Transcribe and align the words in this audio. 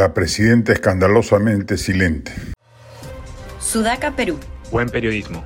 La 0.00 0.14
presidenta 0.14 0.72
escandalosamente 0.72 1.76
silente. 1.76 2.32
Sudaca, 3.58 4.16
Perú. 4.16 4.38
Buen 4.72 4.88
periodismo. 4.88 5.44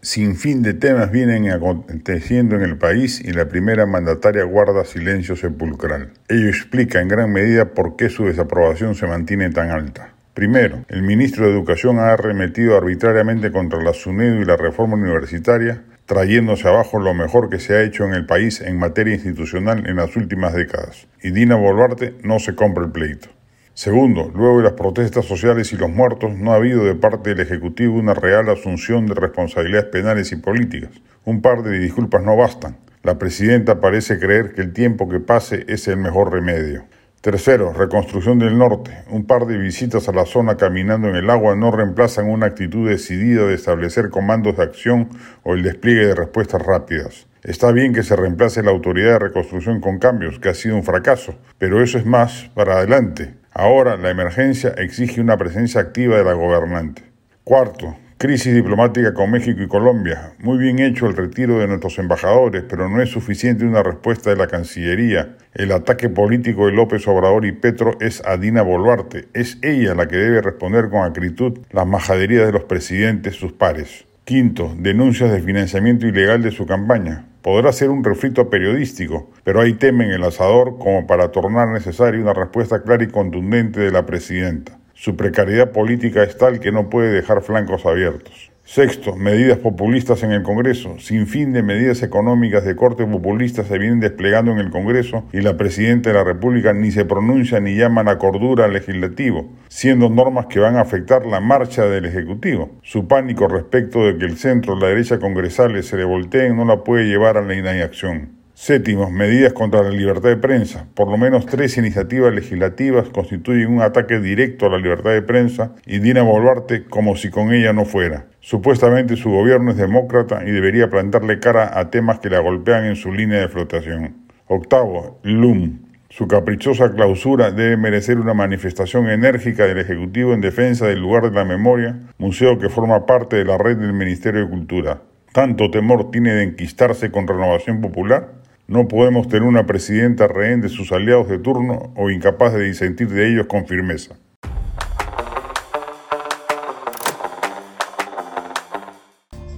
Sin 0.00 0.36
fin 0.36 0.62
de 0.62 0.74
temas 0.74 1.10
vienen 1.10 1.50
aconteciendo 1.50 2.54
en 2.54 2.62
el 2.62 2.78
país 2.78 3.20
y 3.20 3.32
la 3.32 3.48
primera 3.48 3.84
mandataria 3.84 4.44
guarda 4.44 4.84
silencio 4.84 5.34
sepulcral. 5.34 6.12
Ello 6.28 6.46
explica 6.46 7.00
en 7.00 7.08
gran 7.08 7.32
medida 7.32 7.74
por 7.74 7.96
qué 7.96 8.08
su 8.10 8.26
desaprobación 8.26 8.94
se 8.94 9.08
mantiene 9.08 9.50
tan 9.50 9.72
alta. 9.72 10.14
Primero, 10.32 10.84
el 10.88 11.02
ministro 11.02 11.46
de 11.46 11.52
Educación 11.52 11.98
ha 11.98 12.12
arremetido 12.12 12.76
arbitrariamente 12.76 13.50
contra 13.50 13.82
la 13.82 13.92
SUNEDU 13.92 14.42
y 14.42 14.44
la 14.44 14.56
reforma 14.56 14.94
universitaria, 14.94 15.82
trayéndose 16.06 16.68
abajo 16.68 16.98
lo 16.98 17.14
mejor 17.14 17.48
que 17.48 17.58
se 17.58 17.74
ha 17.74 17.82
hecho 17.82 18.04
en 18.04 18.12
el 18.12 18.26
país 18.26 18.60
en 18.60 18.78
materia 18.78 19.14
institucional 19.14 19.86
en 19.86 19.96
las 19.96 20.16
últimas 20.16 20.54
décadas. 20.54 21.06
Y 21.22 21.30
Dina 21.30 21.56
Boluarte 21.56 22.14
no 22.22 22.38
se 22.38 22.54
compra 22.54 22.84
el 22.84 22.92
pleito. 22.92 23.28
Segundo, 23.72 24.30
luego 24.34 24.58
de 24.58 24.64
las 24.64 24.74
protestas 24.74 25.24
sociales 25.24 25.72
y 25.72 25.76
los 25.76 25.90
muertos, 25.90 26.32
no 26.38 26.52
ha 26.52 26.56
habido 26.56 26.84
de 26.84 26.94
parte 26.94 27.30
del 27.30 27.40
Ejecutivo 27.40 27.98
una 27.98 28.14
real 28.14 28.48
asunción 28.48 29.06
de 29.06 29.14
responsabilidades 29.14 29.86
penales 29.86 30.30
y 30.30 30.36
políticas. 30.36 30.90
Un 31.24 31.42
par 31.42 31.62
de 31.62 31.78
disculpas 31.78 32.22
no 32.22 32.36
bastan. 32.36 32.76
La 33.02 33.18
presidenta 33.18 33.80
parece 33.80 34.18
creer 34.18 34.52
que 34.52 34.60
el 34.60 34.72
tiempo 34.72 35.08
que 35.08 35.18
pase 35.18 35.64
es 35.68 35.88
el 35.88 35.96
mejor 35.96 36.32
remedio. 36.32 36.84
Tercero, 37.24 37.72
reconstrucción 37.72 38.38
del 38.38 38.58
norte. 38.58 39.02
Un 39.08 39.24
par 39.24 39.46
de 39.46 39.56
visitas 39.56 40.10
a 40.10 40.12
la 40.12 40.26
zona 40.26 40.58
caminando 40.58 41.08
en 41.08 41.16
el 41.16 41.30
agua 41.30 41.56
no 41.56 41.70
reemplazan 41.70 42.28
una 42.28 42.44
actitud 42.44 42.86
decidida 42.86 43.46
de 43.46 43.54
establecer 43.54 44.10
comandos 44.10 44.58
de 44.58 44.62
acción 44.62 45.08
o 45.42 45.54
el 45.54 45.62
despliegue 45.62 46.08
de 46.08 46.14
respuestas 46.14 46.60
rápidas. 46.60 47.26
Está 47.42 47.72
bien 47.72 47.94
que 47.94 48.02
se 48.02 48.14
reemplace 48.14 48.62
la 48.62 48.72
autoridad 48.72 49.12
de 49.12 49.18
reconstrucción 49.20 49.80
con 49.80 49.98
cambios, 49.98 50.38
que 50.38 50.50
ha 50.50 50.54
sido 50.54 50.76
un 50.76 50.82
fracaso, 50.82 51.34
pero 51.56 51.82
eso 51.82 51.96
es 51.96 52.04
más 52.04 52.50
para 52.52 52.76
adelante. 52.76 53.32
Ahora 53.54 53.96
la 53.96 54.10
emergencia 54.10 54.74
exige 54.76 55.22
una 55.22 55.38
presencia 55.38 55.80
activa 55.80 56.18
de 56.18 56.24
la 56.24 56.34
gobernante. 56.34 57.04
Cuarto, 57.42 57.96
crisis 58.18 58.54
diplomática 58.54 59.12
con 59.12 59.30
México 59.30 59.62
y 59.62 59.68
Colombia. 59.68 60.32
Muy 60.38 60.58
bien 60.58 60.78
hecho 60.78 61.06
el 61.06 61.16
retiro 61.16 61.58
de 61.58 61.66
nuestros 61.66 61.98
embajadores, 61.98 62.64
pero 62.68 62.88
no 62.88 63.02
es 63.02 63.10
suficiente 63.10 63.64
una 63.64 63.82
respuesta 63.82 64.30
de 64.30 64.36
la 64.36 64.46
Cancillería. 64.46 65.36
El 65.52 65.72
ataque 65.72 66.08
político 66.08 66.66
de 66.66 66.72
López 66.72 67.06
Obrador 67.08 67.44
y 67.44 67.52
Petro 67.52 67.96
es 68.00 68.24
a 68.24 68.36
Dina 68.36 68.62
Boluarte. 68.62 69.28
Es 69.34 69.58
ella 69.62 69.94
la 69.94 70.08
que 70.08 70.16
debe 70.16 70.40
responder 70.40 70.88
con 70.88 71.02
acritud 71.02 71.58
las 71.70 71.86
majaderías 71.86 72.46
de 72.46 72.52
los 72.52 72.64
presidentes, 72.64 73.36
sus 73.36 73.52
pares. 73.52 74.06
Quinto, 74.24 74.74
denuncias 74.78 75.30
de 75.30 75.42
financiamiento 75.42 76.06
ilegal 76.06 76.42
de 76.42 76.50
su 76.50 76.64
campaña. 76.64 77.26
Podrá 77.42 77.72
ser 77.72 77.90
un 77.90 78.02
refrito 78.02 78.48
periodístico, 78.48 79.30
pero 79.44 79.60
hay 79.60 79.74
tema 79.74 80.04
en 80.04 80.12
el 80.12 80.24
asador 80.24 80.78
como 80.78 81.06
para 81.06 81.30
tornar 81.30 81.68
necesaria 81.68 82.22
una 82.22 82.32
respuesta 82.32 82.82
clara 82.82 83.04
y 83.04 83.08
contundente 83.08 83.80
de 83.80 83.90
la 83.90 84.06
presidenta. 84.06 84.78
Su 85.04 85.16
precariedad 85.16 85.70
política 85.70 86.22
es 86.22 86.38
tal 86.38 86.60
que 86.60 86.72
no 86.72 86.88
puede 86.88 87.12
dejar 87.12 87.42
flancos 87.42 87.84
abiertos. 87.84 88.50
Sexto, 88.64 89.14
medidas 89.16 89.58
populistas 89.58 90.22
en 90.22 90.32
el 90.32 90.42
Congreso. 90.42 90.98
Sin 90.98 91.26
fin 91.26 91.52
de 91.52 91.62
medidas 91.62 92.02
económicas 92.02 92.64
de 92.64 92.74
corte 92.74 93.04
populista 93.04 93.64
se 93.64 93.76
vienen 93.76 94.00
desplegando 94.00 94.52
en 94.52 94.60
el 94.60 94.70
Congreso 94.70 95.24
y 95.30 95.42
la 95.42 95.58
Presidenta 95.58 96.08
de 96.08 96.14
la 96.14 96.24
República 96.24 96.72
ni 96.72 96.90
se 96.90 97.04
pronuncia 97.04 97.60
ni 97.60 97.76
llama 97.76 98.00
a 98.00 98.04
la 98.04 98.16
cordura 98.16 98.64
al 98.64 98.72
legislativo, 98.72 99.52
siendo 99.68 100.08
normas 100.08 100.46
que 100.46 100.60
van 100.60 100.76
a 100.76 100.80
afectar 100.80 101.26
la 101.26 101.40
marcha 101.40 101.84
del 101.84 102.06
Ejecutivo. 102.06 102.70
Su 102.82 103.06
pánico 103.06 103.46
respecto 103.46 104.06
de 104.06 104.16
que 104.16 104.24
el 104.24 104.38
centro, 104.38 104.74
la 104.74 104.86
derecha 104.86 105.18
congresales 105.18 105.84
se 105.84 105.98
le 105.98 106.04
volteen 106.04 106.56
no 106.56 106.64
la 106.64 106.82
puede 106.82 107.04
llevar 107.04 107.36
a 107.36 107.42
la 107.42 107.54
inacción. 107.54 108.33
Séptimo, 108.54 109.10
medidas 109.10 109.52
contra 109.52 109.82
la 109.82 109.90
libertad 109.90 110.28
de 110.28 110.36
prensa. 110.36 110.86
Por 110.94 111.10
lo 111.10 111.16
menos 111.16 111.44
tres 111.44 111.76
iniciativas 111.76 112.32
legislativas 112.32 113.08
constituyen 113.08 113.66
un 113.66 113.82
ataque 113.82 114.20
directo 114.20 114.66
a 114.66 114.70
la 114.70 114.78
libertad 114.78 115.10
de 115.10 115.22
prensa 115.22 115.72
y 115.86 115.98
Dina 115.98 116.22
Boluarte 116.22 116.84
como 116.84 117.16
si 117.16 117.30
con 117.30 117.52
ella 117.52 117.72
no 117.72 117.84
fuera. 117.84 118.26
Supuestamente 118.38 119.16
su 119.16 119.28
gobierno 119.30 119.72
es 119.72 119.76
demócrata 119.76 120.44
y 120.46 120.52
debería 120.52 120.88
plantarle 120.88 121.40
cara 121.40 121.76
a 121.78 121.90
temas 121.90 122.20
que 122.20 122.30
la 122.30 122.38
golpean 122.38 122.84
en 122.84 122.94
su 122.94 123.12
línea 123.12 123.40
de 123.40 123.48
flotación. 123.48 124.14
Octavo, 124.46 125.18
LUM. 125.24 125.80
Su 126.08 126.28
caprichosa 126.28 126.92
clausura 126.92 127.50
debe 127.50 127.76
merecer 127.76 128.20
una 128.20 128.34
manifestación 128.34 129.10
enérgica 129.10 129.66
del 129.66 129.78
Ejecutivo 129.78 130.32
en 130.32 130.40
defensa 130.40 130.86
del 130.86 131.00
lugar 131.00 131.24
de 131.24 131.32
la 131.32 131.44
memoria, 131.44 131.98
museo 132.18 132.56
que 132.60 132.68
forma 132.68 133.04
parte 133.04 133.34
de 133.34 133.44
la 133.44 133.58
red 133.58 133.78
del 133.78 133.94
Ministerio 133.94 134.42
de 134.42 134.48
Cultura. 134.48 135.02
¿Tanto 135.32 135.72
temor 135.72 136.12
tiene 136.12 136.32
de 136.32 136.44
enquistarse 136.44 137.10
con 137.10 137.26
renovación 137.26 137.80
popular? 137.80 138.43
No 138.66 138.88
podemos 138.88 139.28
tener 139.28 139.42
una 139.42 139.66
presidenta 139.66 140.26
rehén 140.26 140.62
de 140.62 140.70
sus 140.70 140.90
aliados 140.90 141.28
de 141.28 141.38
turno 141.38 141.92
o 141.96 142.08
incapaz 142.08 142.54
de 142.54 142.64
disentir 142.64 143.08
de 143.10 143.30
ellos 143.30 143.46
con 143.46 143.66
firmeza. 143.66 144.16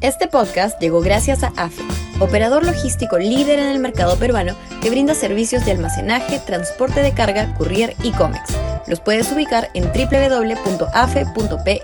Este 0.01 0.27
podcast 0.27 0.81
llegó 0.81 1.01
gracias 1.01 1.45
a 1.45 1.53
AFE, 1.57 1.83
operador 2.21 2.67
logístico 2.67 3.19
líder 3.19 3.61
en 3.61 3.69
el 3.69 3.79
mercado 3.79 4.17
peruano 4.19 4.55
que 4.83 4.91
brinda 4.91 5.15
servicios 5.15 5.65
de 5.65 5.73
almacenaje, 5.73 6.41
transporte 6.45 7.01
de 7.01 7.13
carga, 7.13 7.55
courier 7.55 7.95
y 8.03 8.11
cómics. 8.13 8.57
Los 8.89 9.01
puedes 9.01 9.31
ubicar 9.33 9.69
en 9.75 9.85
www.afe.pe. 9.85 11.81